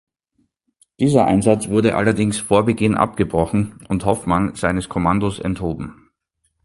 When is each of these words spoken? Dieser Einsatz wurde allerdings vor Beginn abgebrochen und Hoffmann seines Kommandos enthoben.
Dieser 0.99 1.25
Einsatz 1.27 1.67
wurde 1.69 1.95
allerdings 1.95 2.39
vor 2.39 2.65
Beginn 2.65 2.95
abgebrochen 2.95 3.77
und 3.87 4.03
Hoffmann 4.03 4.55
seines 4.55 4.89
Kommandos 4.89 5.37
enthoben. 5.37 6.09